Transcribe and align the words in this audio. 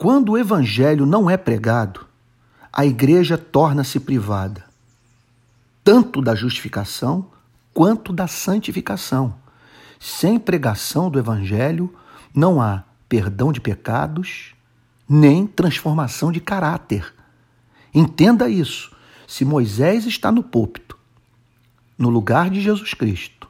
Quando 0.00 0.32
o 0.32 0.38
evangelho 0.38 1.04
não 1.04 1.28
é 1.28 1.36
pregado, 1.36 2.06
a 2.72 2.86
igreja 2.86 3.36
torna-se 3.36 4.00
privada, 4.00 4.64
tanto 5.84 6.22
da 6.22 6.34
justificação 6.34 7.30
quanto 7.74 8.10
da 8.10 8.26
santificação. 8.26 9.34
Sem 9.98 10.38
pregação 10.38 11.10
do 11.10 11.18
evangelho, 11.18 11.94
não 12.34 12.62
há 12.62 12.84
perdão 13.10 13.52
de 13.52 13.60
pecados, 13.60 14.54
nem 15.06 15.46
transformação 15.46 16.32
de 16.32 16.40
caráter. 16.40 17.12
Entenda 17.92 18.48
isso. 18.48 18.96
Se 19.28 19.44
Moisés 19.44 20.06
está 20.06 20.32
no 20.32 20.42
púlpito, 20.42 20.96
no 21.98 22.08
lugar 22.08 22.48
de 22.48 22.62
Jesus 22.62 22.94
Cristo, 22.94 23.46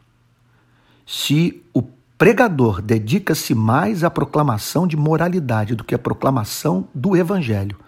se 1.06 1.62
o 1.72 1.80
pregador 2.20 2.82
dedica-se 2.82 3.54
mais 3.54 4.04
à 4.04 4.10
proclamação 4.10 4.86
de 4.86 4.94
moralidade 4.94 5.74
do 5.74 5.82
que 5.82 5.94
à 5.94 5.98
proclamação 5.98 6.86
do 6.94 7.16
evangelho, 7.16 7.78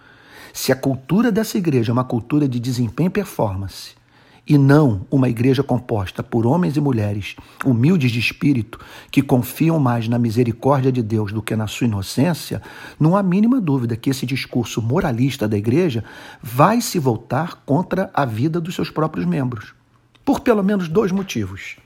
se 0.55 0.73
a 0.73 0.74
cultura 0.74 1.30
dessa 1.30 1.59
igreja 1.59 1.91
é 1.91 1.93
uma 1.93 2.02
cultura 2.02 2.48
de 2.48 2.59
desempenho 2.59 3.09
e 3.09 3.10
performance, 3.10 3.91
e 4.48 4.57
não 4.57 5.07
uma 5.10 5.29
igreja 5.29 5.62
composta 5.62 6.23
por 6.23 6.47
homens 6.47 6.79
e 6.79 6.80
mulheres 6.80 7.37
humildes 7.62 8.10
de 8.10 8.19
espírito 8.19 8.80
que 9.10 9.21
confiam 9.21 9.79
mais 9.79 10.09
na 10.09 10.19
misericórdia 10.19 10.91
de 10.91 11.02
Deus 11.02 11.30
do 11.30 11.43
que 11.43 11.55
na 11.55 11.66
sua 11.66 11.87
inocência, 11.87 12.62
não 12.99 13.15
há 13.15 13.23
mínima 13.23 13.60
dúvida 13.60 13.99
que 13.99 14.09
esse 14.09 14.24
discurso 14.24 14.80
moralista 14.80 15.46
da 15.46 15.59
igreja 15.59 16.02
vai 16.43 16.80
se 16.80 16.99
voltar 16.99 17.65
contra 17.66 18.09
a 18.15 18.24
vida 18.24 18.59
dos 18.62 18.74
seus 18.74 18.88
próprios 18.88 19.27
membros. 19.27 19.74
Por 20.24 20.41
pelo 20.41 20.65
menos 20.65 20.88
dois 20.88 21.12
motivos. 21.12 21.77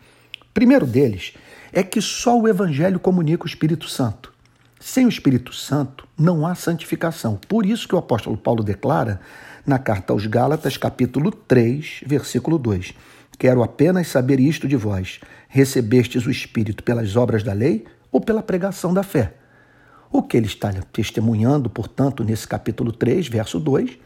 Primeiro 0.54 0.86
deles 0.86 1.34
é 1.72 1.82
que 1.82 2.00
só 2.00 2.38
o 2.38 2.48
evangelho 2.48 2.98
comunica 2.98 3.44
o 3.44 3.46
Espírito 3.46 3.88
Santo. 3.88 4.32
Sem 4.78 5.06
o 5.06 5.08
Espírito 5.08 5.52
Santo 5.52 6.06
não 6.18 6.46
há 6.46 6.54
santificação. 6.54 7.38
Por 7.48 7.66
isso 7.66 7.88
que 7.88 7.94
o 7.94 7.98
apóstolo 7.98 8.36
Paulo 8.36 8.62
declara 8.62 9.20
na 9.66 9.78
carta 9.78 10.12
aos 10.12 10.26
Gálatas, 10.26 10.76
capítulo 10.76 11.30
3, 11.30 12.02
versículo 12.06 12.58
2: 12.58 12.94
Quero 13.38 13.62
apenas 13.62 14.08
saber 14.08 14.38
isto 14.38 14.68
de 14.68 14.76
vós: 14.76 15.20
recebestes 15.48 16.26
o 16.26 16.30
Espírito 16.30 16.82
pelas 16.82 17.16
obras 17.16 17.42
da 17.42 17.52
lei 17.52 17.84
ou 18.12 18.20
pela 18.20 18.42
pregação 18.42 18.94
da 18.94 19.02
fé? 19.02 19.34
O 20.10 20.22
que 20.22 20.36
ele 20.36 20.46
está 20.46 20.72
testemunhando, 20.92 21.68
portanto, 21.68 22.22
nesse 22.22 22.46
capítulo 22.46 22.92
3, 22.92 23.28
verso 23.28 23.58
2, 23.58 23.98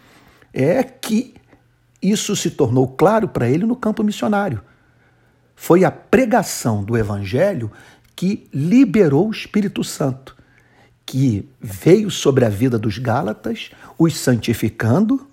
é 0.52 0.82
que 0.82 1.34
isso 2.02 2.34
se 2.34 2.50
tornou 2.50 2.88
claro 2.88 3.28
para 3.28 3.48
ele 3.48 3.66
no 3.66 3.76
campo 3.76 4.02
missionário. 4.02 4.62
Foi 5.62 5.84
a 5.84 5.90
pregação 5.90 6.82
do 6.82 6.96
evangelho 6.96 7.70
que 8.16 8.48
liberou 8.50 9.28
o 9.28 9.30
Espírito 9.30 9.84
Santo, 9.84 10.34
que 11.04 11.46
veio 11.60 12.10
sobre 12.10 12.46
a 12.46 12.48
vida 12.48 12.78
dos 12.78 12.96
Gálatas, 12.96 13.70
os 13.98 14.16
santificando 14.16 15.28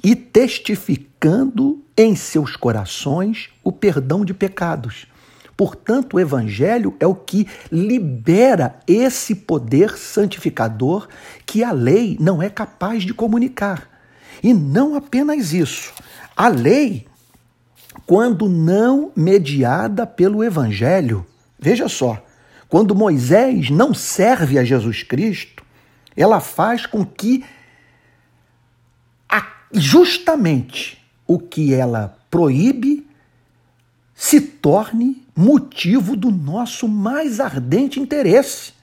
e 0.00 0.14
testificando 0.14 1.82
em 1.96 2.14
seus 2.14 2.54
corações 2.54 3.50
o 3.64 3.72
perdão 3.72 4.24
de 4.24 4.32
pecados. 4.32 5.08
Portanto, 5.56 6.14
o 6.14 6.20
Evangelho 6.20 6.94
é 7.00 7.06
o 7.06 7.16
que 7.16 7.48
libera 7.70 8.76
esse 8.86 9.34
poder 9.34 9.98
santificador 9.98 11.08
que 11.44 11.64
a 11.64 11.72
lei 11.72 12.16
não 12.20 12.40
é 12.40 12.48
capaz 12.48 13.02
de 13.02 13.12
comunicar. 13.12 13.90
E 14.44 14.54
não 14.54 14.94
apenas 14.94 15.52
isso. 15.52 15.92
A 16.36 16.46
lei, 16.46 17.06
quando 18.06 18.48
não 18.48 19.12
mediada 19.14 20.06
pelo 20.06 20.42
Evangelho, 20.42 21.26
veja 21.58 21.88
só, 21.88 22.24
quando 22.68 22.94
Moisés 22.94 23.70
não 23.70 23.92
serve 23.92 24.58
a 24.58 24.64
Jesus 24.64 25.02
Cristo, 25.02 25.62
ela 26.16 26.40
faz 26.40 26.86
com 26.86 27.04
que 27.04 27.44
justamente 29.72 31.02
o 31.26 31.38
que 31.38 31.72
ela 31.72 32.18
proíbe 32.30 33.06
se 34.14 34.40
torne 34.40 35.26
motivo 35.34 36.14
do 36.14 36.30
nosso 36.30 36.86
mais 36.86 37.40
ardente 37.40 37.98
interesse. 37.98 38.74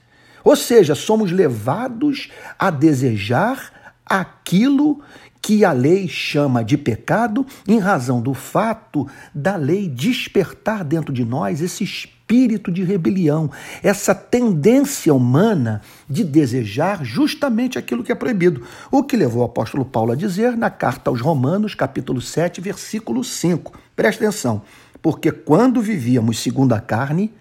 Ou 0.42 0.56
seja, 0.56 0.94
somos 0.94 1.30
levados 1.30 2.30
a 2.58 2.70
desejar 2.70 3.72
aquilo 4.10 5.00
que 5.40 5.64
a 5.64 5.70
lei 5.70 6.08
chama 6.08 6.64
de 6.64 6.76
pecado, 6.76 7.46
em 7.66 7.78
razão 7.78 8.20
do 8.20 8.34
fato 8.34 9.06
da 9.32 9.54
lei 9.54 9.88
despertar 9.88 10.84
dentro 10.84 11.14
de 11.14 11.24
nós 11.24 11.60
esse 11.62 11.84
espírito 11.84 12.70
de 12.70 12.82
rebelião, 12.82 13.50
essa 13.82 14.14
tendência 14.14 15.14
humana 15.14 15.80
de 16.08 16.24
desejar 16.24 17.04
justamente 17.04 17.78
aquilo 17.78 18.02
que 18.02 18.12
é 18.12 18.14
proibido. 18.14 18.62
O 18.90 19.02
que 19.02 19.16
levou 19.16 19.42
o 19.42 19.46
apóstolo 19.46 19.84
Paulo 19.84 20.12
a 20.12 20.16
dizer 20.16 20.56
na 20.56 20.70
carta 20.70 21.08
aos 21.08 21.20
Romanos, 21.20 21.74
capítulo 21.74 22.20
7, 22.20 22.60
versículo 22.60 23.24
5. 23.24 23.72
Presta 23.96 24.24
atenção, 24.24 24.62
porque 25.00 25.30
quando 25.30 25.80
vivíamos 25.80 26.40
segundo 26.40 26.74
a 26.74 26.80
carne, 26.80 27.32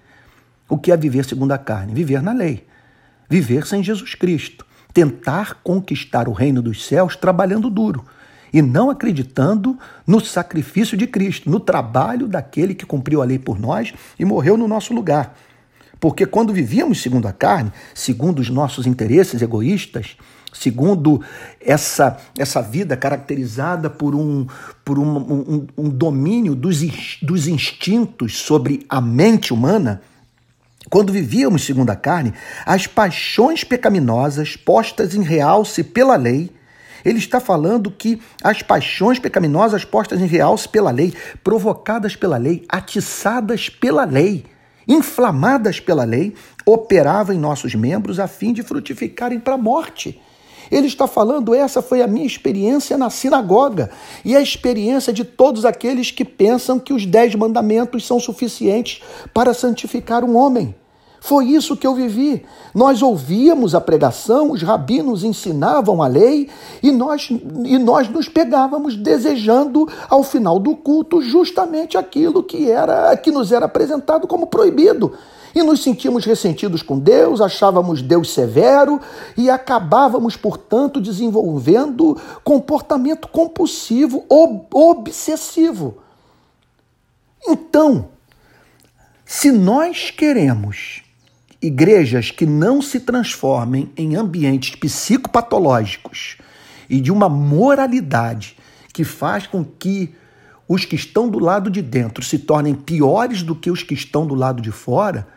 o 0.67 0.77
que 0.77 0.91
é 0.91 0.97
viver 0.97 1.25
segundo 1.25 1.51
a 1.51 1.57
carne? 1.57 1.93
Viver 1.93 2.21
na 2.21 2.31
lei, 2.31 2.65
viver 3.27 3.65
sem 3.65 3.83
Jesus 3.83 4.15
Cristo 4.15 4.68
tentar 4.93 5.59
conquistar 5.63 6.27
o 6.27 6.33
reino 6.33 6.61
dos 6.61 6.85
céus 6.85 7.15
trabalhando 7.15 7.69
duro 7.69 8.05
e 8.51 8.61
não 8.61 8.89
acreditando 8.89 9.77
no 10.05 10.19
sacrifício 10.19 10.97
de 10.97 11.05
Cristo, 11.05 11.49
no 11.49 11.59
trabalho 11.59 12.27
daquele 12.27 12.73
que 12.73 12.85
cumpriu 12.85 13.21
a 13.21 13.25
lei 13.25 13.37
por 13.37 13.59
nós 13.59 13.93
e 14.17 14.25
morreu 14.25 14.57
no 14.57 14.67
nosso 14.67 14.93
lugar. 14.93 15.35
Porque 15.99 16.25
quando 16.25 16.53
vivíamos 16.53 17.01
segundo 17.01 17.27
a 17.27 17.33
carne, 17.33 17.71
segundo 17.93 18.39
os 18.39 18.49
nossos 18.49 18.87
interesses 18.87 19.41
egoístas, 19.41 20.17
segundo 20.51 21.21
essa, 21.59 22.17
essa 22.37 22.61
vida 22.61 22.95
caracterizada 22.95 23.89
por 23.89 24.15
um, 24.15 24.47
por 24.83 24.97
um, 24.97 25.17
um, 25.17 25.67
um 25.77 25.89
domínio 25.89 26.55
dos, 26.55 27.19
dos 27.21 27.47
instintos 27.47 28.37
sobre 28.39 28.85
a 28.89 29.01
mente 29.01 29.53
humana, 29.53 30.01
quando 30.89 31.13
vivíamos 31.13 31.63
segundo 31.63 31.89
a 31.89 31.95
carne, 31.95 32.33
as 32.65 32.87
paixões 32.87 33.63
pecaminosas 33.63 34.55
postas 34.55 35.13
em 35.13 35.21
realce 35.21 35.83
pela 35.83 36.15
lei, 36.15 36.51
ele 37.05 37.17
está 37.19 37.39
falando 37.39 37.91
que 37.91 38.21
as 38.43 38.61
paixões 38.61 39.19
pecaminosas 39.19 39.85
postas 39.85 40.19
em 40.19 40.25
realce 40.25 40.67
pela 40.67 40.91
lei, 40.91 41.13
provocadas 41.43 42.15
pela 42.15 42.37
lei, 42.37 42.65
atiçadas 42.67 43.69
pela 43.69 44.03
lei, 44.03 44.45
inflamadas 44.87 45.79
pela 45.79 46.03
lei, 46.03 46.35
operavam 46.65 47.35
em 47.35 47.39
nossos 47.39 47.75
membros 47.75 48.19
a 48.19 48.27
fim 48.27 48.51
de 48.51 48.63
frutificarem 48.63 49.39
para 49.39 49.53
a 49.53 49.57
morte. 49.57 50.19
Ele 50.71 50.87
está 50.87 51.07
falando, 51.07 51.53
essa 51.53 51.81
foi 51.81 52.01
a 52.01 52.07
minha 52.07 52.25
experiência 52.25 52.97
na 52.97 53.09
sinagoga 53.09 53.89
e 54.23 54.35
a 54.35 54.41
experiência 54.41 55.11
de 55.11 55.23
todos 55.23 55.65
aqueles 55.65 56.11
que 56.11 56.25
pensam 56.25 56.79
que 56.79 56.93
os 56.93 57.05
dez 57.05 57.33
mandamentos 57.35 58.05
são 58.05 58.19
suficientes 58.19 59.01
para 59.33 59.53
santificar 59.53 60.23
um 60.23 60.35
homem. 60.35 60.75
Foi 61.19 61.45
isso 61.45 61.75
que 61.75 61.85
eu 61.85 61.93
vivi. 61.93 62.45
Nós 62.73 63.01
ouvíamos 63.01 63.75
a 63.75 63.81
pregação, 63.81 64.51
os 64.51 64.61
rabinos 64.61 65.23
ensinavam 65.23 66.01
a 66.01 66.07
lei 66.07 66.49
e 66.81 66.91
nós, 66.91 67.29
e 67.65 67.77
nós 67.77 68.07
nos 68.07 68.29
pegávamos 68.29 68.95
desejando 68.95 69.87
ao 70.09 70.23
final 70.23 70.59
do 70.59 70.75
culto 70.75 71.21
justamente 71.21 71.97
aquilo 71.97 72.41
que 72.41 72.71
era 72.71 73.15
que 73.17 73.31
nos 73.31 73.51
era 73.51 73.65
apresentado 73.65 74.27
como 74.27 74.47
proibido. 74.47 75.13
E 75.53 75.63
nos 75.63 75.81
sentíamos 75.81 76.25
ressentidos 76.25 76.83
com 76.83 76.99
Deus, 76.99 77.41
achávamos 77.41 78.01
Deus 78.01 78.31
severo 78.31 79.01
e 79.35 79.49
acabávamos, 79.49 80.37
portanto, 80.37 81.01
desenvolvendo 81.01 82.15
comportamento 82.43 83.27
compulsivo, 83.27 84.23
ob 84.29 84.67
obsessivo. 84.71 85.97
Então, 87.47 88.09
se 89.25 89.51
nós 89.51 90.11
queremos 90.11 91.01
igrejas 91.61 92.31
que 92.31 92.45
não 92.45 92.81
se 92.81 92.99
transformem 92.99 93.91
em 93.97 94.15
ambientes 94.15 94.75
psicopatológicos 94.75 96.37
e 96.89 97.01
de 97.01 97.11
uma 97.11 97.27
moralidade 97.27 98.55
que 98.93 99.03
faz 99.03 99.45
com 99.45 99.63
que 99.63 100.15
os 100.67 100.85
que 100.85 100.95
estão 100.95 101.29
do 101.29 101.39
lado 101.39 101.69
de 101.69 101.81
dentro 101.81 102.23
se 102.23 102.39
tornem 102.39 102.75
piores 102.75 103.43
do 103.43 103.55
que 103.55 103.71
os 103.71 103.83
que 103.83 103.93
estão 103.93 104.25
do 104.25 104.35
lado 104.35 104.61
de 104.61 104.71
fora, 104.71 105.27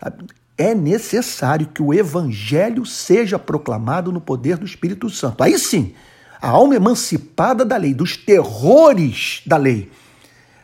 sabe? 0.00 0.24
é 0.58 0.74
necessário 0.74 1.66
que 1.66 1.82
o 1.82 1.92
evangelho 1.92 2.86
seja 2.86 3.38
proclamado 3.38 4.10
no 4.10 4.20
poder 4.20 4.56
do 4.56 4.64
Espírito 4.64 5.10
Santo. 5.10 5.42
Aí 5.42 5.58
sim, 5.58 5.92
a 6.40 6.48
alma 6.48 6.76
emancipada 6.76 7.64
da 7.64 7.76
lei, 7.76 7.92
dos 7.92 8.16
terrores 8.16 9.42
da 9.44 9.56
lei, 9.56 9.90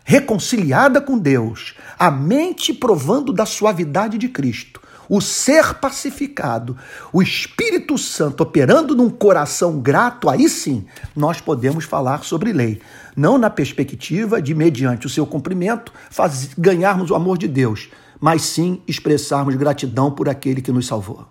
reconciliada 0.04 1.00
com 1.00 1.18
Deus, 1.18 1.74
a 1.98 2.10
mente 2.10 2.72
provando 2.72 3.32
da 3.32 3.44
suavidade 3.44 4.16
de 4.16 4.28
Cristo, 4.28 4.81
o 5.12 5.20
ser 5.20 5.74
pacificado, 5.74 6.74
o 7.12 7.20
Espírito 7.20 7.98
Santo 7.98 8.44
operando 8.44 8.96
num 8.96 9.10
coração 9.10 9.78
grato, 9.78 10.30
aí 10.30 10.48
sim 10.48 10.86
nós 11.14 11.38
podemos 11.38 11.84
falar 11.84 12.24
sobre 12.24 12.50
lei. 12.50 12.80
Não 13.14 13.36
na 13.36 13.50
perspectiva 13.50 14.40
de, 14.40 14.54
mediante 14.54 15.04
o 15.06 15.10
seu 15.10 15.26
cumprimento, 15.26 15.92
faz, 16.10 16.54
ganharmos 16.56 17.10
o 17.10 17.14
amor 17.14 17.36
de 17.36 17.46
Deus, 17.46 17.90
mas 18.18 18.40
sim 18.40 18.80
expressarmos 18.88 19.54
gratidão 19.54 20.10
por 20.10 20.30
aquele 20.30 20.62
que 20.62 20.72
nos 20.72 20.86
salvou. 20.86 21.26